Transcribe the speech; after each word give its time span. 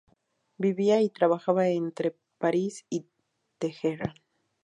Vivía 0.57 0.99
y 0.99 1.11
trabajaba 1.11 1.67
entre 1.67 2.15
París 2.39 2.87
y 2.89 3.05
Teherán. 3.59 4.15